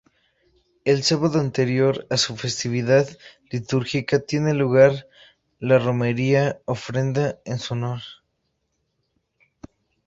El 0.83 1.03
sábado 1.03 1.39
anterior 1.39 2.07
a 2.09 2.17
su 2.17 2.35
festividad 2.35 3.07
litúrgica 3.51 4.17
tiene 4.19 4.55
lugar 4.55 5.07
la 5.59 5.77
romería-ofrenda 5.77 7.37
en 7.45 7.59
su 7.59 7.75
honor. 7.75 8.01